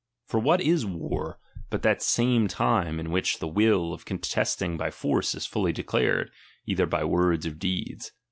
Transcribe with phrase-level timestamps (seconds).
[0.25, 1.39] For Tiie,!pfiDiti™of wliat is WAR,
[1.69, 5.73] but that same time in which the"""" ^"^' wU of contesting by force is fully
[5.73, 6.31] declared,
[6.65, 8.11] either by words or deeds